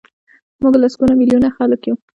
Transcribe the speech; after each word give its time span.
موږ 0.61 0.73
لسګونه 0.83 1.13
میلیونه 1.21 1.47
خلک 1.57 1.81
یو. 1.87 1.95